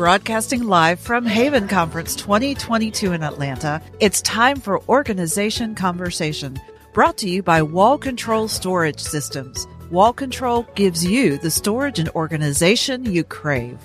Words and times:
Broadcasting 0.00 0.62
live 0.62 0.98
from 0.98 1.26
Haven 1.26 1.68
Conference 1.68 2.16
2022 2.16 3.12
in 3.12 3.22
Atlanta, 3.22 3.82
it's 4.00 4.22
time 4.22 4.58
for 4.58 4.80
Organization 4.88 5.74
Conversation, 5.74 6.58
brought 6.94 7.18
to 7.18 7.28
you 7.28 7.42
by 7.42 7.60
Wall 7.60 7.98
Control 7.98 8.48
Storage 8.48 8.98
Systems. 8.98 9.68
Wall 9.90 10.14
Control 10.14 10.62
gives 10.74 11.04
you 11.04 11.36
the 11.36 11.50
storage 11.50 11.98
and 11.98 12.08
organization 12.14 13.04
you 13.04 13.24
crave. 13.24 13.78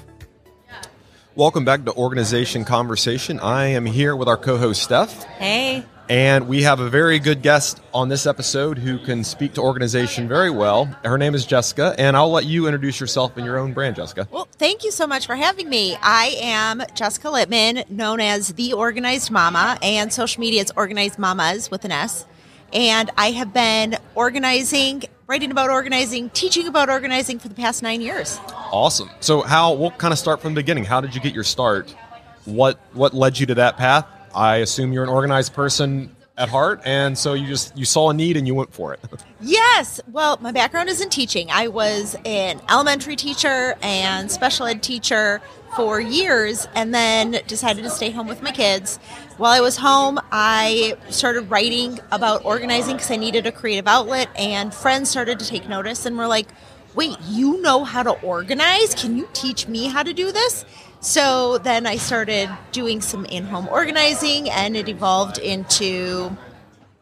Welcome 1.36 1.66
back 1.66 1.84
to 1.84 1.94
Organization 1.96 2.64
Conversation. 2.64 3.38
I 3.42 3.66
am 3.66 3.86
here 3.86 4.16
with 4.16 4.30
our 4.30 4.38
co 4.38 4.56
host, 4.56 4.84
Steph. 4.84 5.26
Hey. 5.26 5.84
And 6.08 6.48
we 6.48 6.62
have 6.62 6.80
a 6.80 6.90
very 6.90 7.18
good 7.18 7.42
guest 7.42 7.82
on 7.92 8.10
this 8.10 8.28
episode 8.28 8.78
who 8.78 9.00
can 9.00 9.24
speak 9.24 9.54
to 9.54 9.62
organization 9.62 10.28
very 10.28 10.52
well. 10.52 10.86
Her 11.04 11.18
name 11.18 11.34
is 11.34 11.46
Jessica, 11.48 11.96
and 11.98 12.16
I'll 12.16 12.32
let 12.32 12.46
you 12.46 12.68
introduce 12.68 13.00
yourself 13.00 13.38
in 13.40 13.46
your 13.46 13.58
own 13.58 13.74
brand, 13.74 13.96
Jessica. 13.96 14.28
Well, 14.30 14.48
thank 14.60 14.84
you 14.84 14.92
so 14.92 15.08
much 15.08 15.26
for 15.26 15.36
having 15.36 15.68
me. 15.68 15.98
I 16.00 16.38
am 16.40 16.84
Jessica 16.94 17.30
Litman, 17.30 17.90
known 17.90 18.20
as 18.20 18.50
the 18.50 18.74
Organized 18.74 19.32
Mama, 19.32 19.80
and 19.82 20.14
social 20.14 20.42
media 20.42 20.62
is 20.62 20.72
Organized 20.76 21.18
Mamas 21.18 21.72
with 21.72 21.86
an 21.86 21.92
S. 21.92 22.28
And 22.72 23.10
I 23.18 23.32
have 23.32 23.52
been 23.52 23.98
organizing, 24.14 25.04
writing 25.26 25.50
about 25.50 25.72
organizing, 25.72 26.30
teaching 26.32 26.68
about 26.68 26.90
organizing 26.90 27.40
for 27.40 27.48
the 27.48 27.56
past 27.56 27.82
nine 27.82 28.02
years. 28.02 28.40
Awesome. 28.72 29.10
So, 29.22 29.42
how 29.42 29.74
we'll 29.74 29.92
kind 29.92 30.12
of 30.12 30.20
start 30.20 30.40
from 30.42 30.54
the 30.54 30.62
beginning. 30.62 30.84
How 30.84 31.02
did 31.02 31.16
you 31.16 31.22
get 31.22 31.34
your 31.34 31.44
start? 31.44 31.96
What 32.44 32.80
what 32.94 33.16
led 33.16 33.40
you 33.40 33.48
to 33.48 33.56
that 33.56 33.78
path? 33.78 34.06
I 34.36 34.58
assume 34.58 34.92
you're 34.92 35.04
an 35.04 35.10
organized 35.10 35.54
person 35.54 36.14
at 36.38 36.50
heart, 36.50 36.82
and 36.84 37.18
so 37.18 37.34
you 37.34 37.48
just 37.48 37.78
you 37.78 37.86
saw 37.86 38.10
a 38.10 38.14
need 38.14 38.36
and 38.36 38.46
you 38.46 38.54
went 38.54 38.74
for 38.74 38.94
it. 38.94 39.00
Yes. 39.42 40.02
Well, 40.12 40.40
my 40.42 40.52
background 40.52 40.90
is 40.90 41.02
in 41.02 41.10
teaching. 41.10 41.52
I 41.52 41.68
was 41.68 42.16
an 42.26 42.60
elementary 42.68 43.16
teacher 43.16 43.76
and 43.84 44.32
special 44.32 44.66
ed 44.66 44.82
teacher 44.82 45.40
for 45.76 46.00
years 46.00 46.68
and 46.74 46.96
then 46.96 47.42
decided 47.46 47.84
to 47.84 47.92
stay 47.92 48.10
home 48.10 48.28
with 48.28 48.42
my 48.42 48.52
kids. 48.52 48.98
While 49.38 49.52
I 49.52 49.60
was 49.60 49.78
home, 49.78 50.20
I 50.32 50.98
started 51.10 51.52
writing 51.52 52.00
about 52.12 52.44
organizing 52.44 52.96
because 52.96 53.12
I 53.12 53.18
needed 53.18 53.46
a 53.46 53.52
creative 53.52 53.88
outlet, 53.88 54.30
and 54.36 54.74
friends 54.74 55.12
started 55.12 55.38
to 55.40 55.46
take 55.46 55.70
notice 55.70 56.08
and 56.08 56.18
were 56.18 56.28
like, 56.28 56.48
Wait, 56.96 57.18
you 57.28 57.62
know 57.62 57.84
how 57.84 58.02
to 58.02 58.12
organize? 58.22 58.96
Can 58.96 59.18
you 59.18 59.28
teach 59.34 59.68
me 59.68 59.88
how 59.88 60.02
to 60.02 60.14
do 60.14 60.32
this? 60.32 60.66
So 61.06 61.60
then 61.60 61.86
I 61.86 61.98
started 61.98 62.50
doing 62.72 63.00
some 63.00 63.26
in 63.26 63.46
home 63.46 63.68
organizing, 63.70 64.50
and 64.50 64.76
it 64.76 64.90
evolved 64.90 65.38
into, 65.38 66.36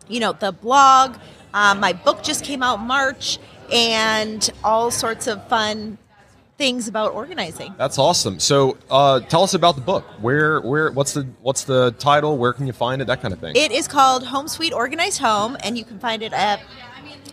you 0.10 0.20
know, 0.20 0.34
the 0.34 0.52
blog. 0.52 1.16
Um, 1.54 1.80
my 1.80 1.94
book 1.94 2.22
just 2.22 2.44
came 2.44 2.62
out 2.62 2.80
in 2.80 2.86
March, 2.86 3.40
and 3.72 4.48
all 4.62 4.92
sorts 4.92 5.28
of 5.28 5.48
fun 5.48 5.98
things 6.58 6.90
about 6.90 7.14
organizing. 7.14 7.76
That's 7.78 7.98
awesome. 7.98 8.42
So, 8.42 8.78
uh, 8.92 9.22
tell 9.22 9.42
us 9.42 9.54
about 9.54 9.76
the 9.76 9.82
book. 9.82 10.04
Where, 10.20 10.60
where, 10.60 10.92
what's 10.92 11.14
the, 11.14 11.26
what's 11.42 11.64
the 11.64 11.92
title? 11.92 12.38
Where 12.38 12.52
can 12.52 12.68
you 12.68 12.74
find 12.74 13.02
it? 13.02 13.06
That 13.06 13.22
kind 13.22 13.34
of 13.34 13.40
thing. 13.40 13.56
It 13.56 13.72
is 13.72 13.88
called 13.88 14.26
Home 14.28 14.50
Sweet 14.50 14.74
Organized 14.74 15.20
Home, 15.20 15.56
and 15.64 15.78
you 15.78 15.86
can 15.86 15.98
find 16.00 16.22
it 16.22 16.34
at 16.34 16.60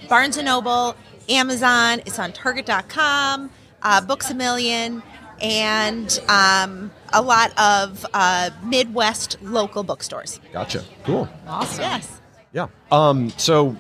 Barnes 0.09 0.37
and 0.37 0.47
Noble, 0.47 0.95
Amazon. 1.29 2.01
It's 2.07 2.21
on 2.21 2.33
Target.com, 2.33 3.51
uh, 3.83 4.01
Books 4.03 4.31
a 4.31 4.35
Million, 4.35 5.03
and 5.41 6.21
um, 6.29 6.91
a 7.13 7.23
lot 7.23 7.53
of 7.59 8.07
uh, 8.15 8.51
Midwest 8.65 9.41
local 9.43 9.83
bookstores. 9.83 10.41
Gotcha. 10.53 10.85
Cool. 11.05 11.29
Awesome. 11.47 11.83
Yes. 11.83 12.21
Yeah. 12.53 12.69
Um, 12.91 13.31
so, 13.31 13.77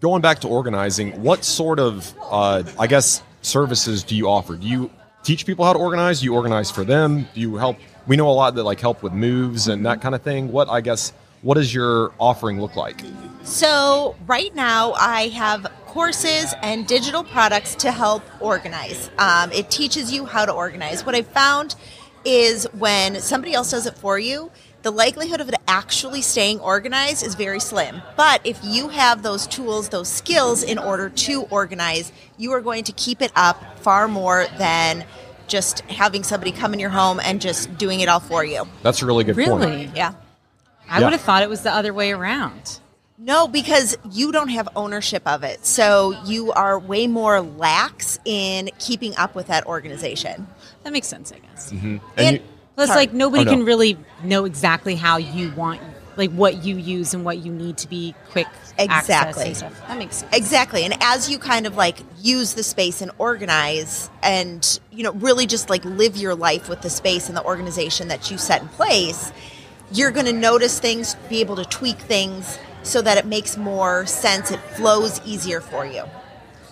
going 0.00 0.22
back 0.22 0.40
to 0.40 0.48
organizing, 0.48 1.22
what 1.22 1.44
sort 1.44 1.78
of, 1.78 2.12
uh, 2.22 2.62
I 2.78 2.86
guess, 2.86 3.22
services 3.42 4.02
do 4.02 4.16
you 4.16 4.28
offer? 4.28 4.56
Do 4.56 4.66
you 4.66 4.90
teach 5.22 5.46
people 5.46 5.64
how 5.64 5.72
to 5.72 5.78
organize? 5.78 6.20
Do 6.20 6.26
you 6.26 6.34
organize 6.34 6.70
for 6.70 6.84
them? 6.84 7.28
Do 7.34 7.40
you 7.40 7.56
help? 7.56 7.78
We 8.06 8.16
know 8.16 8.28
a 8.28 8.32
lot 8.32 8.54
that 8.54 8.64
like 8.64 8.80
help 8.80 9.02
with 9.02 9.12
moves 9.12 9.68
and 9.68 9.84
that 9.86 10.00
kind 10.00 10.14
of 10.14 10.22
thing. 10.22 10.52
What 10.52 10.68
I 10.68 10.80
guess, 10.80 11.12
what 11.42 11.54
does 11.54 11.72
your 11.74 12.12
offering 12.18 12.60
look 12.60 12.76
like? 12.76 13.00
So 13.42 14.16
right 14.26 14.54
now, 14.54 14.92
I 14.94 15.28
have 15.28 15.70
courses 15.86 16.54
and 16.62 16.86
digital 16.86 17.24
products 17.24 17.74
to 17.76 17.90
help 17.92 18.22
organize. 18.40 19.10
Um, 19.18 19.52
it 19.52 19.70
teaches 19.70 20.12
you 20.12 20.26
how 20.26 20.44
to 20.44 20.52
organize. 20.52 21.06
What 21.06 21.14
I 21.14 21.22
found 21.22 21.76
is 22.24 22.64
when 22.74 23.20
somebody 23.20 23.54
else 23.54 23.70
does 23.70 23.86
it 23.86 23.96
for 23.96 24.18
you, 24.18 24.50
the 24.82 24.90
likelihood 24.90 25.40
of 25.40 25.48
it 25.48 25.54
actually 25.66 26.22
staying 26.22 26.60
organized 26.60 27.24
is 27.24 27.34
very 27.34 27.60
slim. 27.60 28.02
But 28.16 28.40
if 28.44 28.58
you 28.62 28.88
have 28.88 29.22
those 29.22 29.46
tools, 29.46 29.88
those 29.88 30.08
skills 30.08 30.62
in 30.62 30.78
order 30.78 31.08
to 31.08 31.42
organize, 31.44 32.12
you 32.36 32.52
are 32.52 32.60
going 32.60 32.84
to 32.84 32.92
keep 32.92 33.22
it 33.22 33.32
up 33.34 33.78
far 33.80 34.06
more 34.06 34.46
than 34.58 35.04
just 35.48 35.80
having 35.82 36.22
somebody 36.24 36.52
come 36.52 36.74
in 36.74 36.80
your 36.80 36.90
home 36.90 37.20
and 37.20 37.40
just 37.40 37.76
doing 37.78 38.00
it 38.00 38.08
all 38.08 38.20
for 38.20 38.44
you. 38.44 38.66
That's 38.82 39.02
a 39.02 39.06
really 39.06 39.24
good 39.24 39.36
point. 39.36 39.60
Really? 39.60 39.90
Yeah. 39.94 40.14
I 40.88 40.98
Yeah. 40.98 41.04
would 41.04 41.12
have 41.12 41.22
thought 41.22 41.42
it 41.42 41.48
was 41.48 41.62
the 41.62 41.72
other 41.72 41.92
way 41.92 42.12
around. 42.12 42.80
No, 43.18 43.48
because 43.48 43.96
you 44.12 44.30
don't 44.30 44.48
have 44.50 44.68
ownership 44.76 45.22
of 45.26 45.42
it. 45.42 45.64
So 45.64 46.14
you 46.26 46.52
are 46.52 46.78
way 46.78 47.06
more 47.06 47.40
lax 47.40 48.18
in 48.26 48.70
keeping 48.78 49.16
up 49.16 49.34
with 49.34 49.46
that 49.46 49.64
organization. 49.66 50.46
That 50.84 50.92
makes 50.92 51.06
sense, 51.08 51.32
I 51.32 51.38
guess. 51.38 51.72
Mm-hmm. 51.72 51.86
And 51.86 52.00
And- 52.18 52.36
you, 52.36 52.42
Plus, 52.76 52.88
Sorry. 52.88 52.98
like 53.00 53.14
nobody 53.14 53.40
Oh, 53.40 53.44
no. 53.44 53.50
can 53.52 53.64
really 53.64 53.96
know 54.22 54.44
exactly 54.44 54.96
how 54.96 55.16
you 55.16 55.50
want, 55.56 55.80
like 56.18 56.30
what 56.32 56.62
you 56.62 56.76
use 56.76 57.14
and 57.14 57.24
what 57.24 57.38
you 57.38 57.50
need 57.50 57.78
to 57.78 57.88
be 57.88 58.14
quick 58.32 58.46
Exactly. 58.78 59.46
and 59.46 59.56
stuff. 59.56 59.72
That 59.88 59.96
makes 59.96 60.16
sense. 60.16 60.36
Exactly. 60.36 60.84
And 60.84 60.94
as 61.00 61.30
you 61.30 61.38
kind 61.38 61.66
of 61.66 61.74
like 61.78 62.00
use 62.20 62.52
the 62.52 62.62
space 62.62 63.00
and 63.00 63.10
organize 63.16 64.10
and, 64.22 64.78
you 64.90 65.02
know, 65.04 65.12
really 65.12 65.46
just 65.46 65.70
like 65.70 65.86
live 65.86 66.18
your 66.18 66.34
life 66.34 66.68
with 66.68 66.82
the 66.82 66.90
space 66.90 67.28
and 67.28 67.36
the 67.36 67.42
organization 67.44 68.08
that 68.08 68.30
you 68.30 68.36
set 68.36 68.60
in 68.60 68.68
place, 68.68 69.32
you're 69.92 70.10
going 70.10 70.26
to 70.26 70.32
notice 70.32 70.78
things, 70.78 71.14
be 71.28 71.40
able 71.40 71.56
to 71.56 71.64
tweak 71.64 71.98
things 71.98 72.58
so 72.82 73.02
that 73.02 73.18
it 73.18 73.26
makes 73.26 73.56
more 73.56 74.06
sense. 74.06 74.50
It 74.50 74.60
flows 74.60 75.20
easier 75.24 75.60
for 75.60 75.86
you. 75.86 76.04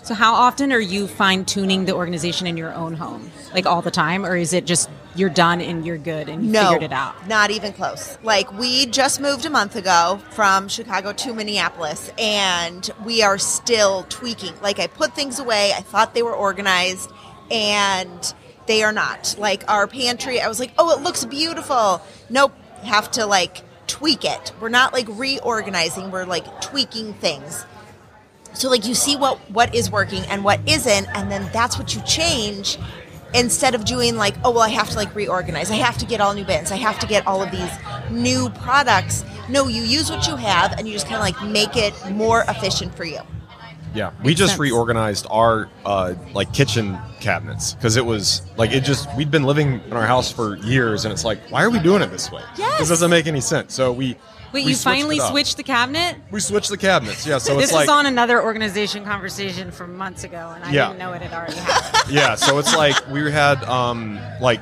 So, 0.05 0.13
how 0.13 0.35
often 0.35 0.71
are 0.71 0.79
you 0.79 1.07
fine 1.07 1.45
tuning 1.45 1.85
the 1.85 1.95
organization 1.95 2.45
in 2.45 2.57
your 2.57 2.71
own 2.71 2.93
home? 2.93 3.31
Like 3.55 3.65
all 3.65 3.81
the 3.81 3.89
time, 3.89 4.23
or 4.23 4.35
is 4.35 4.53
it 4.53 4.65
just 4.65 4.87
you're 5.15 5.31
done 5.31 5.61
and 5.61 5.83
you're 5.83 5.97
good 5.97 6.29
and 6.29 6.45
you 6.45 6.51
no, 6.51 6.65
figured 6.65 6.83
it 6.83 6.93
out? 6.93 7.27
Not 7.27 7.49
even 7.49 7.73
close. 7.73 8.19
Like 8.21 8.53
we 8.53 8.85
just 8.85 9.19
moved 9.19 9.47
a 9.47 9.49
month 9.49 9.75
ago 9.75 10.21
from 10.29 10.67
Chicago 10.67 11.11
to 11.11 11.33
Minneapolis, 11.33 12.11
and 12.19 12.87
we 13.03 13.23
are 13.23 13.39
still 13.39 14.05
tweaking. 14.09 14.53
Like 14.61 14.77
I 14.77 14.85
put 14.85 15.15
things 15.15 15.39
away. 15.39 15.71
I 15.75 15.81
thought 15.81 16.13
they 16.13 16.21
were 16.21 16.35
organized, 16.35 17.09
and 17.49 18.31
they 18.67 18.83
are 18.83 18.93
not. 18.93 19.35
Like 19.39 19.63
our 19.67 19.87
pantry, 19.87 20.39
I 20.39 20.47
was 20.47 20.59
like, 20.59 20.73
oh, 20.77 20.95
it 20.95 21.01
looks 21.01 21.25
beautiful. 21.25 21.99
Nope, 22.29 22.53
have 22.85 23.11
to 23.11 23.25
like 23.25 23.63
tweak 23.87 24.25
it. 24.25 24.51
We're 24.59 24.69
not 24.69 24.93
like 24.93 25.07
reorganizing. 25.09 26.11
We're 26.11 26.25
like 26.25 26.61
tweaking 26.61 27.13
things. 27.15 27.65
So 28.53 28.69
like 28.69 28.85
you 28.85 28.95
see 28.95 29.17
what 29.17 29.39
what 29.51 29.75
is 29.75 29.91
working 29.91 30.23
and 30.29 30.43
what 30.43 30.59
isn't, 30.67 31.07
and 31.15 31.31
then 31.31 31.49
that's 31.51 31.77
what 31.77 31.93
you 31.93 32.01
change 32.03 32.77
instead 33.33 33.75
of 33.75 33.83
doing 33.83 34.15
like, 34.15 34.35
oh 34.43 34.51
well, 34.51 34.61
I 34.61 34.69
have 34.69 34.89
to 34.91 34.95
like 34.95 35.13
reorganize. 35.13 35.69
I 35.69 35.75
have 35.75 35.97
to 35.97 36.05
get 36.05 36.21
all 36.21 36.33
new 36.33 36.45
bins. 36.45 36.71
I 36.71 36.77
have 36.77 36.97
to 36.99 37.07
get 37.07 37.27
all 37.27 37.41
of 37.43 37.51
these 37.51 37.71
new 38.09 38.49
products. 38.49 39.25
No, 39.49 39.67
you 39.67 39.83
use 39.83 40.09
what 40.09 40.25
you 40.27 40.35
have, 40.37 40.73
and 40.77 40.87
you 40.87 40.93
just 40.93 41.07
kind 41.07 41.17
of 41.17 41.21
like 41.21 41.51
make 41.51 41.75
it 41.75 41.93
more 42.11 42.45
efficient 42.47 42.95
for 42.95 43.03
you. 43.03 43.19
Yeah, 43.95 44.11
we 44.23 44.33
just 44.35 44.51
sense. 44.53 44.59
reorganized 44.59 45.25
our 45.29 45.69
uh, 45.85 46.13
like 46.33 46.51
kitchen 46.53 46.97
cabinets 47.21 47.73
because 47.73 47.95
it 47.97 48.05
was 48.05 48.41
like 48.57 48.71
it 48.71 48.83
just 48.83 49.07
we'd 49.15 49.31
been 49.31 49.43
living 49.43 49.81
in 49.85 49.93
our 49.93 50.05
house 50.05 50.31
for 50.31 50.57
years, 50.57 51.05
and 51.05 51.11
it's 51.11 51.23
like, 51.25 51.39
why 51.49 51.63
are 51.63 51.69
we 51.69 51.79
doing 51.79 52.01
it 52.01 52.11
this 52.11 52.31
way? 52.31 52.43
Yes. 52.57 52.79
This 52.79 52.89
doesn't 52.89 53.09
make 53.09 53.25
any 53.27 53.41
sense. 53.41 53.73
So 53.73 53.91
we 53.91 54.15
Wait, 54.53 54.63
we 54.63 54.69
you 54.69 54.75
switched 54.75 54.83
finally 54.83 55.15
it 55.17 55.21
up. 55.21 55.31
switched 55.31 55.57
the 55.57 55.63
cabinet? 55.63 56.15
We 56.31 56.39
switched 56.39 56.69
the 56.69 56.77
cabinets. 56.77 57.25
Yeah, 57.25 57.39
so 57.39 57.55
this 57.55 57.65
it's 57.65 57.73
like 57.73 57.87
was 57.87 57.97
on 57.97 58.05
another 58.05 58.41
organization 58.43 59.03
conversation 59.03 59.71
from 59.71 59.97
months 59.97 60.23
ago, 60.23 60.51
and 60.55 60.63
I 60.63 60.71
Yeah. 60.71 60.87
didn't 60.87 60.99
know 60.99 61.13
it 61.13 61.21
had 61.21 61.33
already 61.33 61.55
happened. 61.57 62.13
yeah, 62.15 62.35
so 62.35 62.57
it's 62.59 62.75
like 62.75 62.95
we 63.09 63.29
had 63.31 63.63
um 63.63 64.19
like 64.41 64.61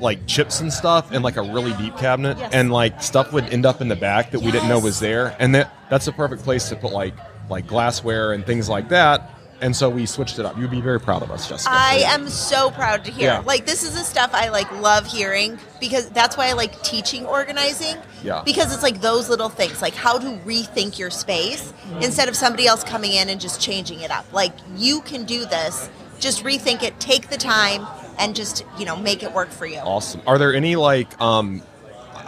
like 0.00 0.26
chips 0.26 0.58
and 0.60 0.72
stuff 0.72 1.12
in 1.12 1.22
like 1.22 1.36
a 1.36 1.42
really 1.42 1.72
deep 1.74 1.96
cabinet 1.96 2.36
Yes. 2.36 2.50
and 2.52 2.72
like 2.72 3.00
stuff 3.00 3.32
would 3.32 3.44
end 3.44 3.64
up 3.64 3.80
in 3.80 3.86
the 3.86 3.94
back 3.94 4.32
that 4.32 4.40
we 4.40 4.50
didn't 4.50 4.68
know 4.68 4.74
Yes. 4.78 4.84
was 4.84 4.98
there 5.00 5.36
and 5.38 5.54
that 5.54 5.72
that's 5.90 6.08
a 6.08 6.12
perfect 6.12 6.42
place 6.42 6.68
to 6.70 6.74
put 6.76 6.92
like 6.92 7.14
like 7.48 7.66
glassware 7.66 8.32
and 8.32 8.44
things 8.46 8.68
like 8.68 8.88
that 8.88 9.30
and 9.60 9.74
so 9.76 9.88
we 9.88 10.06
switched 10.06 10.38
it 10.38 10.44
up 10.44 10.58
you'd 10.58 10.70
be 10.70 10.80
very 10.80 11.00
proud 11.00 11.22
of 11.22 11.30
us 11.30 11.48
Jessica 11.48 11.72
I 11.72 12.02
am 12.06 12.28
so 12.28 12.70
proud 12.70 13.04
to 13.04 13.12
hear. 13.12 13.28
Yeah. 13.28 13.38
Like 13.40 13.64
this 13.64 13.82
is 13.84 13.94
the 13.94 14.04
stuff 14.04 14.30
I 14.34 14.48
like 14.48 14.70
love 14.80 15.06
hearing 15.06 15.58
because 15.80 16.10
that's 16.10 16.36
why 16.36 16.48
I 16.48 16.52
like 16.52 16.82
teaching 16.82 17.24
organizing. 17.26 17.96
Yeah. 18.24 18.42
Because 18.44 18.74
it's 18.74 18.82
like 18.82 19.00
those 19.00 19.28
little 19.28 19.48
things, 19.48 19.80
like 19.80 19.94
how 19.94 20.18
to 20.18 20.26
rethink 20.44 20.98
your 20.98 21.10
space 21.10 21.72
instead 22.00 22.28
of 22.28 22.36
somebody 22.36 22.66
else 22.66 22.82
coming 22.82 23.12
in 23.12 23.28
and 23.28 23.40
just 23.40 23.60
changing 23.60 24.00
it 24.00 24.10
up. 24.10 24.30
Like 24.32 24.52
you 24.76 25.00
can 25.02 25.24
do 25.24 25.44
this. 25.46 25.88
Just 26.18 26.44
rethink 26.44 26.82
it, 26.82 26.98
take 27.00 27.28
the 27.28 27.36
time 27.36 27.86
and 28.18 28.34
just, 28.34 28.64
you 28.78 28.84
know, 28.84 28.96
make 28.96 29.22
it 29.22 29.32
work 29.32 29.50
for 29.50 29.66
you. 29.66 29.78
awesome 29.78 30.20
are 30.26 30.38
there 30.38 30.54
any 30.54 30.76
like 30.76 31.20
um 31.20 31.62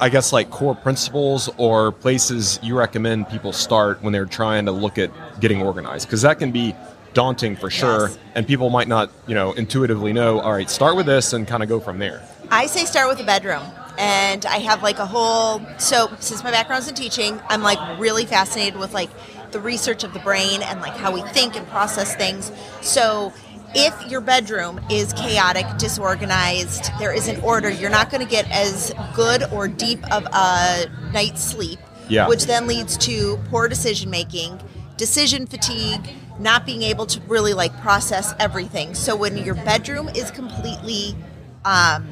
I 0.00 0.08
guess 0.08 0.32
like 0.32 0.50
core 0.50 0.74
principles 0.74 1.48
or 1.56 1.92
places 1.92 2.58
you 2.62 2.76
recommend 2.76 3.28
people 3.28 3.52
start 3.52 4.02
when 4.02 4.12
they're 4.12 4.26
trying 4.26 4.66
to 4.66 4.72
look 4.72 4.98
at 4.98 5.10
getting 5.40 5.62
organized 5.62 6.06
because 6.06 6.22
that 6.22 6.38
can 6.38 6.50
be 6.52 6.74
daunting 7.12 7.54
for 7.54 7.70
sure 7.70 8.08
Yes. 8.08 8.18
and 8.34 8.44
people 8.46 8.70
might 8.70 8.88
not 8.88 9.08
you 9.28 9.36
know 9.36 9.52
intuitively 9.52 10.12
know 10.12 10.40
all 10.40 10.52
right 10.52 10.68
start 10.68 10.96
with 10.96 11.06
this 11.06 11.32
and 11.32 11.46
kind 11.46 11.62
of 11.62 11.68
go 11.68 11.78
from 11.78 11.98
there 12.00 12.26
I 12.50 12.66
say 12.66 12.84
start 12.84 13.08
with 13.08 13.18
the 13.18 13.24
bedroom. 13.24 13.62
And 13.96 14.44
I 14.46 14.58
have 14.58 14.82
like 14.82 14.98
a 14.98 15.06
whole 15.06 15.62
so 15.78 16.10
since 16.20 16.42
my 16.42 16.50
background's 16.50 16.88
in 16.88 16.94
teaching, 16.94 17.40
I'm 17.48 17.62
like 17.62 17.78
really 17.98 18.26
fascinated 18.26 18.78
with 18.78 18.92
like 18.92 19.08
the 19.52 19.60
research 19.60 20.02
of 20.02 20.12
the 20.12 20.18
brain 20.18 20.62
and 20.62 20.80
like 20.80 20.96
how 20.96 21.12
we 21.12 21.22
think 21.22 21.54
and 21.56 21.66
process 21.68 22.14
things. 22.16 22.50
So 22.82 23.32
if 23.74 24.10
your 24.10 24.20
bedroom 24.20 24.80
is 24.90 25.12
chaotic, 25.14 25.66
disorganized, 25.78 26.90
there 26.98 27.12
isn't 27.12 27.42
order, 27.42 27.70
you're 27.70 27.90
not 27.90 28.10
going 28.10 28.22
to 28.24 28.30
get 28.30 28.50
as 28.50 28.92
good 29.14 29.44
or 29.52 29.68
deep 29.68 30.02
of 30.12 30.26
a 30.32 30.86
night's 31.12 31.42
sleep, 31.42 31.78
Yeah. 32.08 32.28
which 32.28 32.46
then 32.46 32.66
leads 32.66 32.96
to 32.98 33.38
poor 33.50 33.68
decision 33.68 34.10
making, 34.10 34.60
decision 34.96 35.46
fatigue, 35.46 36.00
not 36.38 36.66
being 36.66 36.82
able 36.82 37.06
to 37.06 37.20
really 37.22 37.54
like 37.54 37.78
process 37.80 38.34
everything. 38.38 38.94
So 38.94 39.14
when 39.16 39.36
your 39.36 39.54
bedroom 39.54 40.08
is 40.08 40.30
completely 40.30 41.16
um, 41.64 42.06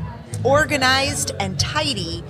organized 0.45 1.33
and 1.41 1.59
tidy, 1.59 2.23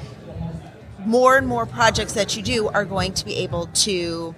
more 1.05 1.37
and 1.37 1.46
more 1.46 1.67
projects 1.67 2.12
that 2.14 2.37
you 2.37 2.43
do 2.43 2.69
are 2.69 2.84
going 2.84 3.12
to 3.14 3.25
be 3.25 3.34
able 3.37 3.67
to 3.67 4.34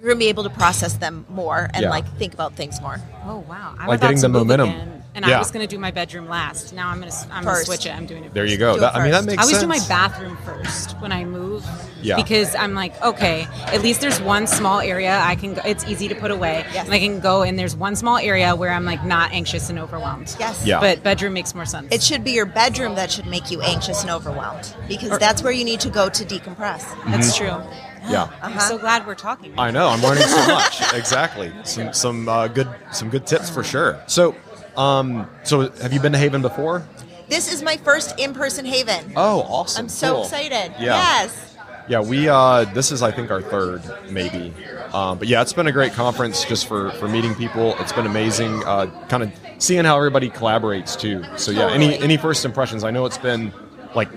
you're 0.00 0.08
going 0.08 0.18
to 0.18 0.24
be 0.24 0.28
able 0.30 0.44
to 0.44 0.50
process 0.50 0.94
them 0.94 1.26
more 1.28 1.68
and 1.74 1.82
Yeah. 1.82 1.90
like 1.90 2.06
think 2.16 2.32
about 2.32 2.54
things 2.54 2.80
more. 2.80 2.98
Oh 3.26 3.44
wow! 3.48 3.74
I'm 3.78 3.86
Like 3.86 3.98
about 3.98 4.00
getting 4.00 4.16
to 4.16 4.22
the 4.22 4.28
move 4.30 4.46
momentum. 4.46 4.68
again, 4.70 5.02
and 5.14 5.26
Yeah. 5.26 5.36
I 5.36 5.38
was 5.38 5.50
going 5.50 5.66
to 5.66 5.70
do 5.70 5.78
my 5.78 5.90
bedroom 5.90 6.26
last. 6.26 6.72
Now 6.72 6.88
I'm 6.88 7.00
going 7.00 7.12
to 7.12 7.16
I'm 7.30 7.44
going 7.44 7.56
to 7.56 7.64
switch 7.66 7.84
it. 7.84 7.94
I'm 7.94 8.06
doing 8.06 8.24
it. 8.24 8.32
There 8.32 8.46
you 8.46 8.56
go. 8.56 8.78
That, 8.78 8.96
I 8.96 9.02
mean, 9.02 9.10
that 9.10 9.18
first. 9.18 9.26
makes 9.26 9.38
I 9.38 9.42
always 9.42 9.58
sense. 9.58 9.62
do 9.64 9.68
my 9.68 9.88
bathroom 9.88 10.38
first 10.38 10.92
when 11.00 11.12
I 11.12 11.26
move. 11.26 11.66
Yeah. 12.00 12.16
Because 12.16 12.54
I'm 12.54 12.72
like, 12.72 12.98
okay, 13.02 13.46
at 13.66 13.82
least 13.82 14.00
there's 14.00 14.22
one 14.22 14.46
small 14.46 14.80
area 14.80 15.18
I 15.18 15.34
can. 15.34 15.52
go 15.52 15.60
It's 15.66 15.84
easy 15.84 16.08
to 16.08 16.14
put 16.14 16.30
away. 16.30 16.64
Yes. 16.72 16.86
And 16.86 16.94
I 16.94 16.98
can 16.98 17.20
go 17.20 17.42
and 17.42 17.58
there's 17.58 17.76
one 17.76 17.94
small 17.94 18.16
area 18.16 18.56
where 18.56 18.70
I'm 18.70 18.86
like 18.86 19.04
not 19.04 19.32
anxious 19.32 19.68
and 19.68 19.78
overwhelmed. 19.78 20.34
Yes. 20.40 20.64
Yeah. 20.64 20.80
But 20.80 21.02
bedroom 21.02 21.34
makes 21.34 21.54
more 21.54 21.66
sense. 21.66 21.92
It 21.94 22.02
should 22.02 22.24
be 22.24 22.30
your 22.30 22.46
bedroom 22.46 22.94
that 22.94 23.10
should 23.10 23.26
make 23.26 23.50
you 23.50 23.60
anxious 23.60 24.00
and 24.00 24.10
overwhelmed 24.10 24.74
because 24.88 25.18
that's 25.18 25.42
where 25.42 25.52
you 25.52 25.64
need 25.64 25.80
to 25.80 25.90
go 25.90 26.08
to 26.08 26.24
decompress. 26.24 26.88
That's 27.04 27.38
mm-hmm. 27.38 27.60
true. 27.60 27.89
Yeah. 28.08 28.30
I'm 28.42 28.58
so 28.60 28.78
glad 28.78 29.06
we're 29.06 29.14
talking. 29.14 29.52
I 29.58 29.70
know. 29.70 29.88
I'm 29.88 30.00
learning 30.02 30.24
so 30.26 30.46
much. 30.48 30.80
exactly. 30.94 31.52
Some 31.64 31.92
some 31.92 32.28
uh, 32.28 32.48
good 32.48 32.68
some 32.92 33.10
good 33.10 33.26
tips 33.26 33.50
for 33.50 33.62
sure. 33.62 34.00
So, 34.06 34.34
um, 34.76 35.28
so 35.42 35.70
have 35.70 35.92
you 35.92 36.00
been 36.00 36.12
to 36.12 36.18
Haven 36.18 36.42
before? 36.42 36.86
This 37.28 37.52
is 37.52 37.62
my 37.62 37.76
first 37.76 38.18
in-person 38.18 38.64
Haven. 38.64 39.12
Oh, 39.16 39.42
awesome! 39.42 39.84
I'm 39.84 39.88
so 39.88 40.14
Cool. 40.14 40.22
excited. 40.24 40.72
Yeah. 40.80 40.96
Yes. 40.96 41.46
Yeah, 41.88 42.00
we 42.00 42.28
uh, 42.28 42.64
this 42.66 42.92
is 42.92 43.02
I 43.02 43.10
think 43.10 43.30
our 43.32 43.42
third 43.42 43.82
maybe, 44.10 44.52
um, 44.92 45.18
but 45.18 45.26
yeah, 45.26 45.42
it's 45.42 45.52
been 45.52 45.66
a 45.66 45.72
great 45.72 45.92
conference 45.92 46.44
just 46.44 46.68
for 46.68 46.90
for 46.92 47.08
meeting 47.08 47.34
people. 47.34 47.74
It's 47.80 47.92
been 47.92 48.06
amazing, 48.06 48.62
uh, 48.64 48.86
kind 49.08 49.24
of 49.24 49.32
seeing 49.58 49.84
how 49.84 49.96
everybody 49.96 50.30
collaborates 50.30 50.98
too. 50.98 51.24
So 51.36 51.50
yeah, 51.50 51.68
any 51.70 51.98
any 51.98 52.16
first 52.16 52.44
impressions? 52.44 52.84
I 52.84 52.90
know 52.92 53.06
it's 53.06 53.18
been 53.18 53.52
like 53.94 54.08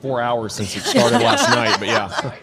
four 0.00 0.22
hours 0.22 0.54
since 0.54 0.74
it 0.74 0.80
started 0.80 1.18
last 1.20 1.48
night, 1.54 1.76
but 1.78 1.88
yeah, 1.88 2.34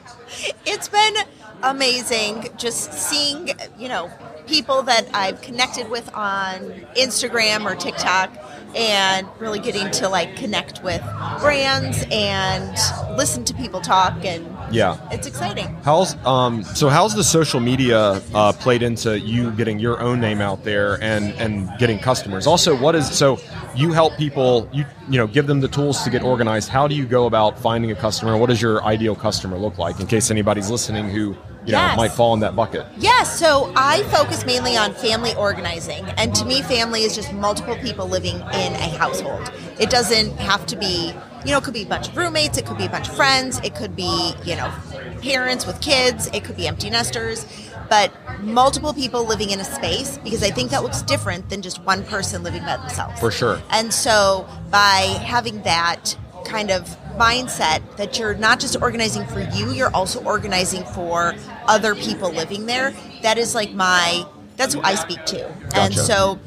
It's 0.66 0.88
been 0.88 1.16
amazing 1.64 2.50
just 2.58 2.94
seeing, 2.94 3.50
you 3.78 3.88
know, 3.88 4.12
people 4.48 4.84
that 4.84 5.08
I've 5.14 5.42
connected 5.42 5.90
with 5.90 6.14
on 6.14 6.62
Instagram 6.96 7.66
or 7.66 7.76
TikTok 7.76 8.32
and 8.76 9.28
really 9.40 9.60
getting 9.60 9.90
to 9.92 10.10
like 10.10 10.36
connect 10.36 10.84
with 10.84 11.02
brands 11.40 12.06
and 12.12 12.76
listen 13.18 13.44
to 13.46 13.54
people 13.54 13.80
talk 13.80 14.26
and 14.26 14.46
yeah. 14.72 14.98
it's 15.12 15.28
exciting. 15.28 15.68
How's 15.84 16.16
um 16.26 16.64
so 16.64 16.90
how's 16.90 17.14
the 17.16 17.24
social 17.24 17.60
media 17.60 18.22
uh, 18.34 18.54
played 18.54 18.82
into 18.84 19.20
you 19.20 19.52
getting 19.52 19.80
your 19.80 20.00
own 20.02 20.20
name 20.20 20.42
out 20.42 20.64
there 20.64 21.02
and 21.04 21.34
and 21.36 21.70
getting 21.80 22.00
customers? 22.00 22.48
Also, 22.48 22.76
what 22.76 22.96
is 22.96 23.10
so 23.10 23.40
you 23.76 23.92
help 23.92 24.16
people 24.18 24.70
you 24.72 24.86
you 25.10 25.18
know 25.18 25.28
give 25.28 25.48
them 25.48 25.60
the 25.60 25.68
tools 25.68 26.04
to 26.04 26.10
get 26.10 26.24
organized. 26.24 26.70
How 26.70 26.88
do 26.88 26.96
you 26.96 27.06
go 27.06 27.26
about 27.26 27.60
finding 27.60 27.92
a 27.92 27.96
customer? 27.96 28.38
What 28.38 28.50
does 28.50 28.62
your 28.62 28.84
ideal 28.84 29.16
customer 29.16 29.58
look 29.58 29.78
like? 29.78 30.00
In 30.00 30.08
case 30.08 30.32
anybody's 30.32 30.70
listening 30.70 31.10
who 31.10 31.36
you 31.66 31.72
know 31.72 31.80
Yes. 31.80 31.98
might 31.98 32.12
fall 32.12 32.34
in 32.36 32.40
that 32.42 32.56
bucket. 32.56 32.86
Yes, 32.98 33.40
so 33.40 33.74
I 33.76 34.04
focus 34.04 34.46
mainly 34.46 34.78
on 34.78 34.94
family 34.94 35.34
organizing. 35.36 36.06
And 36.18 36.34
to 36.36 36.46
me, 36.46 36.62
family 36.62 37.02
is 37.02 37.16
just 37.16 37.34
multiple 37.34 37.76
people 37.78 38.08
living 38.08 38.36
in 38.36 38.74
a 38.74 38.90
household. 38.98 39.52
It 39.80 39.90
doesn't 39.90 40.38
have 40.38 40.68
to 40.68 40.76
be, 40.76 41.12
you 41.46 41.52
know, 41.52 41.60
it 41.60 41.64
could 41.64 41.74
be 41.74 41.84
a 41.84 41.88
bunch 41.88 42.08
of 42.08 42.18
roommates, 42.18 42.58
it 42.58 42.66
could 42.66 42.78
be 42.78 42.86
a 42.86 42.90
bunch 42.90 43.08
of 43.08 43.16
friends, 43.16 43.60
it 43.64 43.76
could 43.76 43.96
be, 43.96 44.34
you 44.44 44.56
know, 44.56 44.74
parents 45.22 45.66
with 45.68 45.80
kids, 45.80 46.28
it 46.34 46.44
could 46.44 46.58
be 46.58 46.68
empty 46.68 46.90
nesters, 46.90 47.46
but 47.88 48.12
multiple 48.42 48.94
people 48.94 49.26
living 49.26 49.52
in 49.52 49.60
a 49.60 49.64
space 49.64 50.18
because 50.20 50.42
I 50.42 50.50
think 50.50 50.72
that 50.72 50.82
looks 50.82 51.04
different 51.04 51.50
than 51.50 51.62
just 51.62 51.82
one 51.84 52.04
person 52.04 52.42
living 52.42 52.64
by 52.64 52.78
themselves. 52.78 53.20
For 53.20 53.30
sure. 53.32 53.62
And 53.70 53.94
so 53.94 54.48
by 54.72 55.20
having 55.24 55.62
that 55.62 56.18
kind 56.46 56.72
of 56.72 56.88
mindset 57.18 57.98
that 57.98 58.18
you're 58.18 58.36
not 58.36 58.60
just 58.60 58.82
organizing 58.82 59.26
for 59.28 59.40
you, 59.40 59.72
you're 59.72 59.94
also 59.96 60.24
organizing 60.24 60.84
for 60.84 61.36
other 61.68 61.94
people 61.96 62.32
living 62.32 62.66
there, 62.66 62.94
that 63.22 63.38
is 63.38 63.54
like 63.54 63.72
my 63.74 64.26
that's 64.58 64.74
who 64.74 64.82
I 64.82 64.96
speak 64.96 65.26
to. 65.26 65.54
And 65.76 65.94
so 65.94 66.40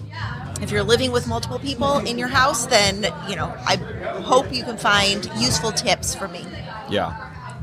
if 0.62 0.70
you're 0.70 0.82
living 0.82 1.12
with 1.12 1.26
multiple 1.26 1.58
people 1.58 1.98
in 1.98 2.18
your 2.18 2.28
house, 2.28 2.66
then 2.66 3.04
you 3.28 3.36
know, 3.36 3.54
I 3.66 3.76
hope 4.22 4.52
you 4.52 4.64
can 4.64 4.76
find 4.76 5.24
useful 5.38 5.72
tips 5.72 6.14
for 6.14 6.28
me. 6.28 6.44
Yeah. 6.90 7.10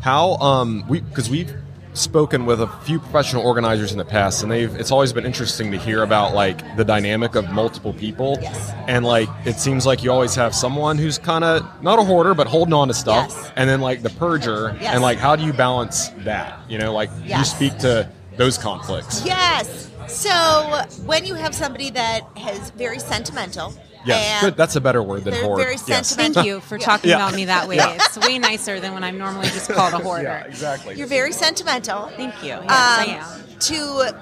How 0.02 0.34
um 0.38 0.86
we 0.88 1.02
because 1.02 1.30
we've 1.30 1.54
spoken 1.94 2.46
with 2.46 2.60
a 2.62 2.68
few 2.84 3.00
professional 3.00 3.42
organizers 3.46 3.94
in 3.94 3.98
the 3.98 4.04
past 4.04 4.44
and 4.44 4.52
they've 4.52 4.76
it's 4.76 4.92
always 4.92 5.14
been 5.14 5.26
interesting 5.26 5.72
to 5.72 5.78
hear 5.78 6.04
about 6.04 6.34
like 6.34 6.76
the 6.76 6.84
dynamic 6.84 7.36
of 7.36 7.50
multiple 7.52 7.94
people. 7.94 8.38
Yes. 8.42 8.72
And 8.88 9.06
like 9.06 9.30
it 9.46 9.58
seems 9.60 9.86
like 9.86 10.04
you 10.04 10.12
always 10.12 10.36
have 10.36 10.54
someone 10.54 10.98
who's 10.98 11.18
kind 11.18 11.44
of 11.46 11.66
not 11.82 11.98
a 11.98 12.04
hoarder 12.04 12.34
but 12.34 12.48
holding 12.48 12.74
on 12.74 12.90
to 12.90 12.94
stuff 12.94 13.30
Yes. 13.32 13.52
and 13.56 13.70
then 13.70 13.80
like 13.82 14.02
the 14.04 14.10
purger 14.10 14.80
Yes. 14.82 14.94
and 14.94 15.02
like 15.02 15.18
how 15.20 15.36
do 15.38 15.44
you 15.46 15.54
balance 15.54 16.10
that? 16.26 16.60
You 16.70 16.78
know, 16.80 16.94
like 16.94 17.10
you 17.24 17.44
speak 17.46 17.78
to 17.80 18.10
those 18.36 18.58
conflicts. 18.58 19.26
Yes. 19.26 19.90
So 20.08 20.84
when 21.06 21.26
you 21.26 21.36
have 21.36 21.54
somebody 21.56 21.90
that 21.92 22.22
has 22.38 22.70
very 22.72 23.00
sentimental, 23.00 23.74
Yes. 24.06 24.40
Good. 24.44 24.56
That's 24.56 24.76
a 24.76 24.82
better 24.82 25.02
word 25.02 25.24
than 25.24 25.34
they're 25.34 25.42
hoard. 25.46 25.58
very 25.58 25.74
yes. 25.88 26.10
sentimental. 26.10 26.34
Thank 26.44 26.46
you 26.46 26.60
for 26.62 26.78
talking 26.78 27.10
Yeah. 27.10 27.16
about 27.16 27.34
me 27.34 27.46
that 27.46 27.68
way. 27.68 27.78
Yeah. 27.78 27.96
It's 27.96 28.16
way 28.20 28.38
nicer 28.38 28.80
than 28.80 28.94
when 28.94 29.04
I'm 29.04 29.18
normally 29.18 29.48
just 29.48 29.68
called 29.72 29.96
a 29.96 29.98
hoarder. 30.04 30.26
Yeah, 30.26 30.44
exactly. 30.44 30.96
You're 30.96 31.08
very 31.08 31.32
sentimental. 31.32 32.10
Thank 32.16 32.36
you. 32.44 32.50
Yes, 32.50 32.66
I 32.70 33.04
Um, 33.06 33.42
am. 33.50 33.60
To 33.62 34.16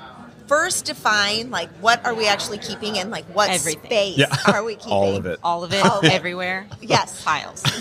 first 0.54 0.86
define 0.86 1.50
like 1.50 1.68
what 1.82 2.06
are 2.06 2.14
we 2.14 2.28
actually 2.28 2.60
keeping 2.60 3.00
and 3.00 3.10
like 3.10 3.26
what 3.34 3.50
Everything. 3.50 3.84
space 3.86 4.18
Yeah. 4.20 4.36
are 4.54 4.64
we 4.64 4.76
keeping? 4.76 4.92
All 5.02 5.16
of 5.16 5.26
it. 5.26 5.40
All 5.44 5.64
of 5.64 5.74
it, 5.74 5.84
All 5.84 5.98
of 6.00 6.06
it. 6.06 6.12
everywhere. 6.14 6.68
Yes. 6.82 7.24
Piles. 7.24 7.64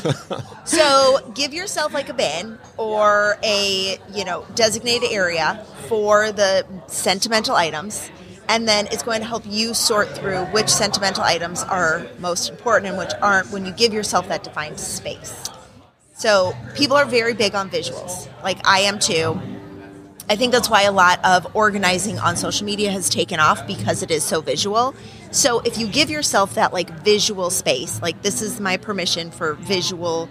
So 0.64 1.32
give 1.34 1.52
yourself 1.52 1.92
like 1.92 2.08
a 2.08 2.14
bin 2.14 2.58
or 2.78 3.36
a 3.42 3.98
you 4.14 4.24
know 4.24 4.46
designated 4.54 5.10
area 5.12 5.66
for 5.88 6.32
the 6.32 6.64
sentimental 6.86 7.54
items. 7.56 8.10
And 8.48 8.66
then 8.66 8.86
it's 8.92 9.02
going 9.02 9.20
to 9.20 9.26
help 9.26 9.44
you 9.46 9.74
sort 9.74 10.08
through 10.16 10.44
which 10.46 10.68
sentimental 10.68 11.24
items 11.24 11.62
are 11.64 12.06
most 12.18 12.48
important 12.48 12.88
and 12.90 12.98
which 12.98 13.12
aren't 13.20 13.50
when 13.50 13.66
you 13.66 13.72
give 13.72 13.92
yourself 13.92 14.28
that 14.28 14.44
defined 14.44 14.78
space. 14.80 15.34
So 16.14 16.54
people 16.74 16.96
are 16.96 17.04
very 17.06 17.34
big 17.34 17.54
on 17.54 17.68
visuals, 17.70 18.28
like 18.42 18.58
I 18.66 18.80
am 18.80 18.98
too. 18.98 19.40
I 20.28 20.36
think 20.36 20.52
that's 20.52 20.70
why 20.70 20.82
a 20.82 20.92
lot 20.92 21.24
of 21.24 21.54
organizing 21.54 22.18
on 22.18 22.36
social 22.36 22.64
media 22.64 22.90
has 22.90 23.08
taken 23.08 23.40
off 23.40 23.66
because 23.66 24.02
it 24.02 24.10
is 24.10 24.22
so 24.24 24.40
visual. 24.40 24.94
So 25.30 25.60
if 25.60 25.78
you 25.78 25.86
give 25.86 26.10
yourself 26.10 26.54
that 26.54 26.72
like 26.72 26.90
visual 27.00 27.50
space, 27.50 28.00
like 28.00 28.22
this 28.22 28.40
is 28.42 28.60
my 28.60 28.76
permission 28.76 29.30
for 29.30 29.54
visual 29.54 30.28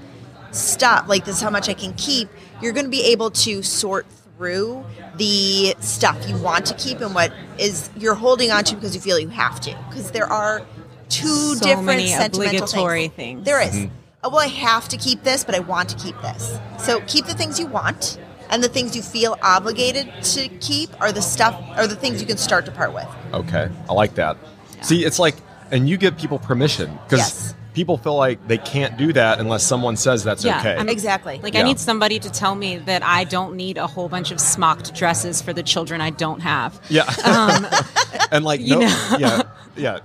stuff, 0.52 1.08
like 1.08 1.26
this 1.26 1.36
is 1.38 1.42
how 1.42 1.50
much 1.50 1.70
I 1.70 1.74
can 1.74 1.94
keep, 1.94 2.30
you're 2.62 2.74
going 2.74 2.86
to 2.86 2.92
be 2.92 3.06
able 3.12 3.32
to 3.32 3.62
sort 3.64 4.06
through 4.38 4.84
the 5.18 5.76
stuff 5.80 6.28
you 6.28 6.38
want 6.38 6.66
to 6.66 6.74
keep 6.74 7.00
and 7.00 7.14
what 7.14 7.32
is 7.60 7.90
you're 7.96 8.16
holding 8.16 8.50
on 8.50 8.64
to 8.64 8.76
because 8.76 8.96
you 8.96 9.02
feel 9.02 9.20
you 9.20 9.28
have 9.28 9.60
to 9.60 9.78
because 9.90 10.10
there 10.12 10.26
are 10.26 10.66
two 11.10 11.56
So 11.56 11.64
different 11.64 11.86
many 11.86 12.08
sentimental 12.08 12.64
obligatory 12.64 13.08
things. 13.10 13.16
things. 13.16 13.46
There 13.46 13.62
is. 13.62 13.76
Mm-hmm. 13.76 13.96
Oh, 14.24 14.30
well, 14.30 14.40
I 14.40 14.48
have 14.48 14.88
to 14.90 14.98
keep 14.98 15.24
this, 15.24 15.44
but 15.44 15.56
I 15.56 15.60
want 15.60 15.90
to 15.90 15.96
keep 15.98 16.20
this. 16.22 16.58
So 16.80 17.02
keep 17.02 17.26
the 17.26 17.34
things 17.34 17.60
you 17.60 17.66
want, 17.66 18.20
and 18.52 18.64
the 18.64 18.70
things 18.70 18.96
you 18.96 19.02
feel 19.02 19.38
obligated 19.42 20.12
to 20.24 20.48
keep 20.60 20.90
are 21.02 21.12
the 21.12 21.22
stuff, 21.22 21.60
are 21.76 21.88
the 21.88 21.96
things 21.96 22.22
you 22.22 22.28
can 22.28 22.38
start 22.38 22.66
to 22.66 22.72
part 22.72 22.94
with. 22.94 23.08
Okay, 23.34 23.70
I 23.90 23.94
like 23.94 24.16
that. 24.16 24.38
See, 24.82 25.04
it's 25.06 25.18
like, 25.20 25.36
and 25.72 25.90
you 25.90 25.98
give 25.98 26.18
people 26.18 26.38
permission 26.38 26.92
because 27.06 27.20
Yes. 27.20 27.54
people 27.74 27.98
feel 27.98 28.16
like 28.18 28.46
they 28.48 28.58
can't 28.58 28.98
do 28.98 29.14
that 29.14 29.40
unless 29.40 29.64
someone 29.64 29.96
says 29.96 30.24
that's 30.24 30.44
Yeah, 30.44 30.60
okay. 30.60 30.76
I'm- 30.76 30.90
Exactly. 30.90 31.40
Like 31.42 31.54
Yeah. 31.54 31.62
I 31.62 31.64
need 31.64 31.80
somebody 31.80 32.20
to 32.20 32.30
tell 32.30 32.54
me 32.56 32.78
that 32.78 33.02
I 33.04 33.24
don't 33.24 33.56
need 33.56 33.78
a 33.78 33.88
whole 33.88 34.10
bunch 34.10 34.32
of 34.32 34.40
smocked 34.42 34.94
dresses 34.94 35.42
for 35.42 35.54
the 35.54 35.64
children 35.64 36.02
I 36.02 36.10
don't 36.10 36.42
have. 36.42 36.80
yeah, 36.90 37.06
and 38.32 38.44
like, 38.44 38.60
you 38.62 38.76
no, 38.76 38.80
know. 38.82 39.16
yeah, 39.18 39.42
yeah, 39.78 40.00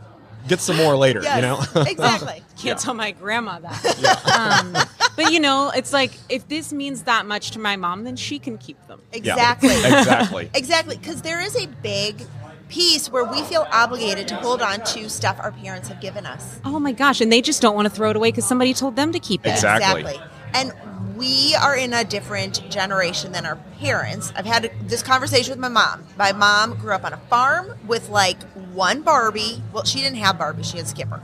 get 0.46 0.60
some 0.60 0.76
more 0.76 0.96
later. 0.96 1.20
Yes, 1.22 1.36
You 1.36 1.42
know, 1.42 1.82
exactly. 1.90 2.42
Can't 2.56 2.64
Yeah. 2.64 2.74
tell 2.74 2.94
my 2.94 3.10
grandma 3.10 3.58
that. 3.58 4.64
um, 4.64 4.76
but 5.16 5.32
you 5.32 5.40
know, 5.40 5.72
it's 5.74 5.92
like 5.92 6.12
if 6.28 6.46
this 6.48 6.72
means 6.72 7.02
that 7.04 7.26
much 7.26 7.52
to 7.52 7.58
my 7.58 7.76
mom, 7.76 8.04
then 8.04 8.16
she 8.16 8.38
can 8.38 8.58
keep 8.58 8.84
them. 8.86 9.00
Yeah, 9.12 9.18
Exactly. 9.18 9.70
exactly. 9.76 10.50
Exactly, 10.54 10.96
because 10.96 11.22
there 11.22 11.40
is 11.40 11.56
a 11.56 11.66
big 11.82 12.22
piece 12.68 13.10
where 13.10 13.24
we 13.24 13.42
feel 13.42 13.66
obligated 13.72 14.26
to 14.28 14.34
hold 14.36 14.60
on 14.60 14.82
to 14.84 15.08
stuff 15.08 15.38
our 15.40 15.52
parents 15.52 15.88
have 15.88 16.00
given 16.00 16.26
us. 16.26 16.60
Oh 16.64 16.78
my 16.78 16.92
gosh, 16.92 17.20
and 17.20 17.30
they 17.32 17.40
just 17.40 17.62
don't 17.62 17.74
want 17.74 17.86
to 17.86 17.94
throw 17.94 18.10
it 18.10 18.16
away 18.16 18.28
because 18.30 18.46
somebody 18.46 18.74
told 18.74 18.96
them 18.96 19.12
to 19.12 19.18
keep 19.20 19.46
it. 19.46 19.50
Exactly. 19.50 20.18
And 20.54 20.72
we 21.16 21.54
are 21.54 21.74
in 21.76 21.92
a 21.92 22.04
different 22.04 22.68
generation 22.70 23.32
than 23.32 23.46
our 23.46 23.56
parents. 23.80 24.32
I've 24.36 24.46
had 24.46 24.70
this 24.82 25.02
conversation 25.02 25.50
with 25.52 25.58
my 25.58 25.68
mom. 25.68 26.04
My 26.16 26.32
mom 26.32 26.74
grew 26.78 26.92
up 26.92 27.04
on 27.04 27.12
a 27.12 27.16
farm 27.16 27.74
with 27.86 28.08
like 28.08 28.42
one 28.72 29.02
Barbie. 29.02 29.62
Well, 29.72 29.84
she 29.84 30.00
didn't 30.00 30.18
have 30.18 30.38
Barbie, 30.38 30.62
she 30.62 30.76
had 30.78 30.86
Skipper. 30.86 31.20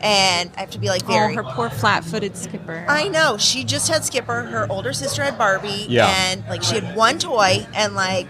And 0.00 0.50
I 0.56 0.60
have 0.60 0.70
to 0.70 0.78
be 0.78 0.88
like 0.88 1.02
Oh, 1.08 1.32
her 1.32 1.42
poor 1.42 1.70
flat-footed 1.70 2.36
skipper. 2.36 2.84
I 2.88 3.08
know. 3.08 3.36
She 3.38 3.62
just 3.62 3.88
had 3.88 4.04
Skipper. 4.04 4.42
Her 4.42 4.66
older 4.70 4.92
sister 4.92 5.22
had 5.22 5.38
Barbie. 5.38 5.86
Yeah. 5.88 6.06
And 6.08 6.44
like 6.48 6.62
she 6.62 6.74
had 6.74 6.96
one 6.96 7.18
toy 7.18 7.66
and 7.74 7.94
like 7.94 8.26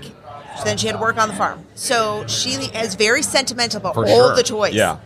then 0.65 0.77
she 0.77 0.87
had 0.87 0.95
to 0.95 0.99
work 1.03 1.17
on 1.19 1.29
the 1.29 1.35
farm. 1.35 1.65
So 1.75 2.27
she 2.27 2.51
is 2.51 2.95
very 2.95 3.23
sentimental 3.23 3.79
about 3.79 3.95
For 3.95 4.07
all 4.07 4.29
sure. 4.29 4.37
the 4.37 4.43
toys. 4.43 4.75
Yeah. 4.75 4.99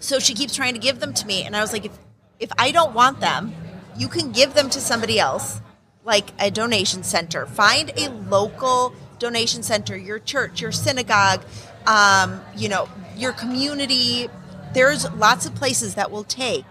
So 0.00 0.18
she 0.18 0.34
keeps 0.34 0.54
trying 0.54 0.74
to 0.74 0.80
give 0.80 1.00
them 1.00 1.12
to 1.14 1.26
me, 1.26 1.42
and 1.42 1.56
I 1.56 1.60
was 1.60 1.72
like, 1.72 1.84
if 1.84 1.92
if 2.38 2.50
I 2.58 2.70
don't 2.70 2.94
want 2.94 3.20
them, 3.20 3.54
you 3.98 4.08
can 4.08 4.32
give 4.32 4.54
them 4.54 4.70
to 4.70 4.80
somebody 4.80 5.18
else, 5.18 5.60
like 6.04 6.30
a 6.38 6.50
donation 6.50 7.02
center. 7.02 7.46
Find 7.46 7.92
a 7.96 8.10
local 8.10 8.94
donation 9.18 9.62
center, 9.62 9.96
your 9.96 10.18
church, 10.18 10.60
your 10.60 10.72
synagogue, 10.72 11.42
um, 11.86 12.40
you 12.56 12.68
know, 12.68 12.88
your 13.16 13.32
community. 13.32 14.28
There's 14.74 15.10
lots 15.12 15.46
of 15.46 15.54
places 15.54 15.94
that 15.94 16.10
will 16.10 16.24
take 16.24 16.64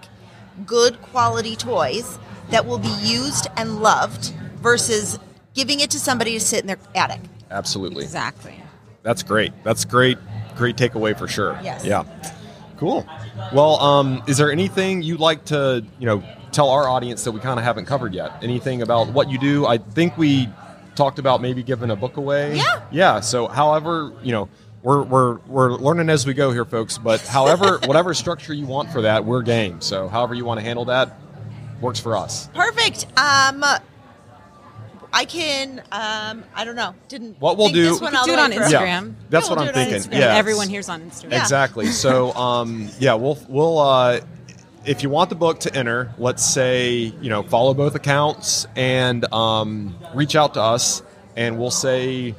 good 0.66 1.02
quality 1.02 1.56
toys 1.56 2.20
that 2.50 2.66
will 2.66 2.78
be 2.78 2.96
used 3.02 3.48
and 3.58 3.82
loved 3.82 4.34
versus 4.62 5.20
giving 5.54 5.80
it 5.80 5.90
to 5.92 6.00
somebody 6.00 6.34
to 6.34 6.40
sit 6.40 6.62
in 6.62 6.68
their 6.68 6.80
attic. 6.94 7.22
Absolutely. 7.50 8.04
exactly. 8.04 8.62
That's 9.04 9.24
great. 9.24 9.54
That's 9.64 9.86
great. 9.86 10.18
Great 10.56 10.78
takeaway 10.78 11.18
for 11.18 11.28
sure. 11.28 11.60
Yes. 11.64 11.86
Yeah. 11.86 12.04
Cool. 12.78 13.06
Well, 13.54 13.80
um, 13.80 14.24
is 14.28 14.38
there 14.38 14.52
anything 14.52 15.02
you'd 15.02 15.20
like 15.20 15.46
to, 15.46 15.86
you 16.00 16.06
know, 16.06 16.24
tell 16.56 16.70
our 16.70 16.88
audience 16.88 17.24
that 17.26 17.32
we 17.34 17.40
kind 17.40 17.60
of 17.60 17.66
haven't 17.66 17.86
covered 17.86 18.14
yet? 18.14 18.32
Anything 18.42 18.82
about 18.82 19.10
what 19.10 19.30
you 19.30 19.38
do? 19.38 19.66
I 19.68 19.78
think 19.78 20.18
we 20.18 20.50
talked 20.96 21.20
about 21.20 21.42
maybe 21.42 21.62
giving 21.62 21.92
a 21.92 21.96
book 21.96 22.18
away. 22.18 22.56
Yeah. 22.56 22.82
Yeah. 22.92 23.20
So, 23.20 23.48
however, 23.48 24.14
you 24.24 24.32
know, 24.32 24.50
we're 24.82 25.04
we're 25.04 25.38
we're 25.48 25.72
learning 25.74 26.10
as 26.10 26.26
we 26.26 26.34
go 26.34 26.52
here, 26.52 26.66
folks. 26.66 26.98
But 26.98 27.22
however, 27.22 27.80
whatever 27.86 28.14
structure 28.14 28.54
you 28.54 28.66
want 28.66 28.92
for 28.92 29.02
that, 29.02 29.26
we're 29.26 29.42
game. 29.42 29.82
So, 29.82 30.08
however 30.08 30.34
you 30.34 30.46
want 30.46 30.60
to 30.60 30.66
handle 30.66 30.86
that, 30.86 31.20
works 31.82 32.00
for 32.00 32.16
us. 32.16 32.48
Perfect. 32.54 33.06
Um, 33.18 33.64
I 35.12 35.24
can. 35.26 35.80
Um, 35.92 36.44
I 36.54 36.64
don't 36.66 36.76
know. 36.76 36.94
Didn't. 37.08 37.40
What 37.40 37.58
we'll 37.58 37.68
think 37.68 37.76
do- 37.78 37.84
This 37.90 38.02
one 38.02 38.12
We 38.14 38.18
all 38.18 38.26
could 38.26 38.32
the 38.34 38.36
do 38.36 38.42
it 38.42 38.44
on 38.44 38.52
through. 38.52 38.78
Instagram. 38.78 39.14
That's 39.30 39.46
Yeah, 39.46 39.50
what 39.52 39.60
we'll 39.60 39.68
I'm 39.70 39.74
do 39.74 39.80
it 39.80 39.84
on 39.96 40.02
thinking. 40.02 40.20
Yeah. 40.20 40.36
Everyone 40.36 40.68
here's 40.70 40.90
on 40.90 41.02
Instagram. 41.02 41.32
Yeah. 41.32 41.42
Exactly. 41.42 41.86
So, 41.88 42.34
um, 42.34 42.90
yeah, 43.00 43.14
we'll 43.16 43.38
we'll 43.48 43.80
uh, 43.80 44.20
if 44.86 45.04
you 45.04 45.10
want 45.10 45.30
the 45.30 45.36
book 45.36 45.60
to 45.62 45.76
enter, 45.76 46.14
let's 46.18 46.44
say 46.46 46.94
you 47.22 47.30
know 47.30 47.44
follow 47.44 47.74
both 47.74 47.96
accounts 47.96 48.68
and 48.76 49.32
um, 49.34 49.96
reach 50.14 50.36
out 50.36 50.54
to 50.56 50.62
us, 50.62 51.02
and 51.36 51.58
we'll 51.60 51.72
say 51.72 52.36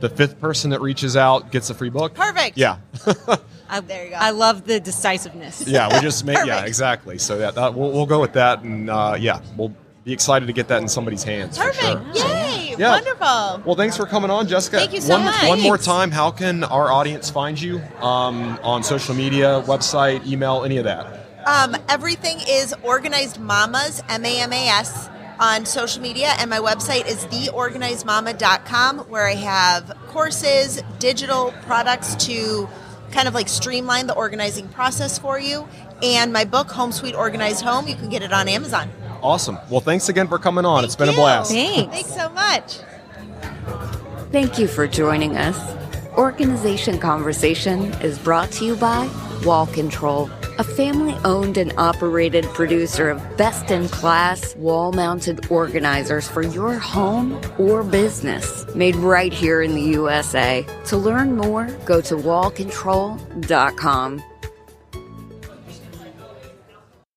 the 0.00 0.08
fifth 0.08 0.40
person 0.40 0.70
that 0.70 0.80
reaches 0.80 1.16
out 1.16 1.50
gets 1.50 1.70
a 1.70 1.74
free 1.74 1.90
book. 1.90 2.14
Perfect. 2.14 2.56
Yeah, 2.56 2.78
I, 3.68 3.80
There 3.80 4.04
you 4.04 4.10
go. 4.10 4.16
I 4.16 4.30
love 4.30 4.64
the 4.66 4.80
decisiveness. 4.80 5.66
yeah. 5.66 5.92
We 5.94 6.00
just 6.00 6.24
make 6.24 6.38
yeah 6.44 6.64
exactly. 6.64 7.18
So 7.18 7.38
yeah, 7.38 7.50
that, 7.52 7.74
we'll 7.74 7.92
we'll 7.92 8.06
go 8.06 8.20
with 8.20 8.32
that, 8.34 8.62
and 8.62 8.90
uh, 8.90 9.16
yeah, 9.18 9.40
we'll 9.56 9.74
be 10.04 10.12
excited 10.12 10.46
to 10.46 10.52
get 10.52 10.68
that 10.68 10.80
in 10.82 10.88
somebody's 10.88 11.22
hands. 11.22 11.58
for 11.58 11.64
Perfect. 11.64 12.16
sure. 12.16 12.26
Yay. 12.28 12.74
Yeah. 12.78 12.92
Wonderful. 12.92 13.62
Well, 13.66 13.74
thanks 13.74 13.96
for 13.96 14.06
coming 14.06 14.30
on, 14.30 14.46
Jessica. 14.46 14.78
Thank 14.78 14.92
you 14.92 15.00
so 15.00 15.14
one, 15.14 15.24
much. 15.24 15.48
One 15.48 15.60
more 15.60 15.76
time, 15.76 16.10
how 16.12 16.30
can 16.30 16.62
our 16.64 16.90
audience 16.92 17.28
find 17.28 17.60
you 17.60 17.80
um, 18.00 18.58
on 18.62 18.84
social 18.84 19.14
media, 19.14 19.62
website, 19.66 20.24
email, 20.26 20.64
any 20.64 20.76
of 20.78 20.84
that? 20.84 21.27
Um, 21.48 21.74
everything 21.88 22.40
is 22.46 22.74
organized 22.82 23.40
mamas, 23.40 24.02
M 24.10 24.26
A 24.26 24.40
M 24.42 24.52
A 24.52 24.68
S, 24.68 25.08
on 25.40 25.64
social 25.64 26.02
media, 26.02 26.34
and 26.38 26.50
my 26.50 26.58
website 26.58 27.08
is 27.08 27.24
theorganizedmama.com, 27.24 28.98
where 29.08 29.26
I 29.26 29.34
have 29.34 29.96
courses, 30.08 30.82
digital 30.98 31.54
products 31.62 32.16
to 32.26 32.68
kind 33.12 33.28
of 33.28 33.32
like 33.32 33.48
streamline 33.48 34.06
the 34.06 34.14
organizing 34.14 34.68
process 34.68 35.18
for 35.18 35.40
you. 35.40 35.66
And 36.02 36.34
my 36.34 36.44
book, 36.44 36.70
Home 36.72 36.92
Sweet 36.92 37.14
Organized 37.14 37.62
Home, 37.64 37.88
you 37.88 37.94
can 37.94 38.10
get 38.10 38.22
it 38.22 38.30
on 38.30 38.46
Amazon. 38.46 38.90
Awesome. 39.22 39.56
Well, 39.70 39.80
thanks 39.80 40.10
again 40.10 40.28
for 40.28 40.38
coming 40.38 40.66
on. 40.66 40.84
it's 40.84 40.96
been 40.96 41.06
Thank 41.06 41.16
a 41.16 41.22
blast. 41.22 41.50
Thanks. 41.50 41.94
Thanks 41.94 42.14
so 42.14 42.28
much. 42.28 42.76
Thank 44.32 44.58
you 44.58 44.68
for 44.68 44.86
joining 44.86 45.38
us. 45.38 45.56
Organization 46.18 46.98
Conversation 46.98 47.84
is 48.02 48.18
brought 48.18 48.52
to 48.52 48.66
you 48.66 48.76
by 48.76 49.08
Wall 49.44 49.66
Control, 49.66 50.28
a 50.58 50.64
family 50.64 51.16
owned 51.24 51.56
and 51.56 51.72
operated 51.78 52.44
producer 52.46 53.10
of 53.10 53.36
best 53.36 53.70
in 53.70 53.88
class 53.88 54.56
wall 54.56 54.90
mounted 54.92 55.48
organizers 55.50 56.26
for 56.28 56.42
your 56.42 56.74
home 56.74 57.40
or 57.58 57.84
business, 57.84 58.66
made 58.74 58.96
right 58.96 59.32
here 59.32 59.62
in 59.62 59.74
the 59.74 59.82
USA. 59.82 60.66
To 60.86 60.96
learn 60.96 61.36
more, 61.36 61.66
go 61.84 62.00
to 62.00 62.16
wallcontrol.com. 62.16 64.24